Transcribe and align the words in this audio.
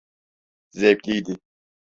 Zevkliydi. 0.79 1.35